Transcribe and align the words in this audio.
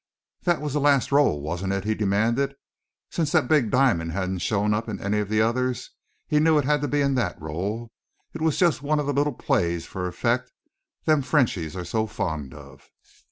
"That 0.45 0.61
was 0.61 0.73
the 0.73 0.79
last 0.79 1.11
roll, 1.11 1.43
wasn't 1.43 1.73
it?" 1.73 1.83
he 1.83 1.93
demanded. 1.93 2.55
"Since 3.11 3.33
that 3.33 3.47
big 3.47 3.69
diamond 3.69 4.13
hadn't 4.13 4.39
shown 4.39 4.73
up 4.73 4.89
in 4.89 4.99
any 4.99 5.19
of 5.19 5.29
the 5.29 5.43
others, 5.43 5.91
he 6.27 6.39
knew 6.39 6.57
it 6.57 6.65
had 6.65 6.81
to 6.81 6.87
be 6.87 7.01
in 7.01 7.13
that 7.13 7.39
roll. 7.39 7.91
It 8.33 8.41
was 8.41 8.57
just 8.57 8.81
one 8.81 8.99
of 8.99 9.05
the 9.05 9.13
little 9.13 9.31
plays 9.31 9.85
for 9.85 10.07
effect 10.07 10.51
them 11.05 11.21
Frenchies 11.21 11.75
are 11.75 11.85
so 11.85 12.07
fond 12.07 12.51
of." 12.55 12.89